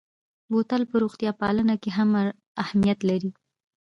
[0.51, 2.09] بوتل په روغتیا پالنه کې هم
[2.63, 3.31] اهمیت لري.